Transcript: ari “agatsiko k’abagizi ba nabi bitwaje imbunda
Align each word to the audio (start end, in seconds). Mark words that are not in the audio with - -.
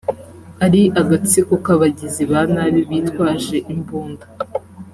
ari 0.65 0.81
“agatsiko 1.01 1.53
k’abagizi 1.65 2.23
ba 2.31 2.41
nabi 2.53 2.81
bitwaje 2.89 3.57
imbunda 3.73 4.25